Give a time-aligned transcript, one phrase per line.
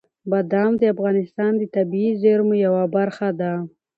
[0.29, 3.53] بادام د افغانستان د طبیعي زیرمو یوه برخه ده.